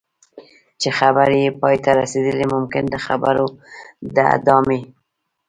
[0.81, 3.45] چې خبرې یې پای ته رسېدلي ممکن د خبرو
[4.15, 4.79] د ادامې.